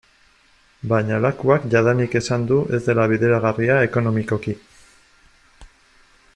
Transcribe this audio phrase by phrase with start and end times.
[0.93, 4.59] Baina Lakuak jadanik esan du ez dela bideragarria ekonomikoki.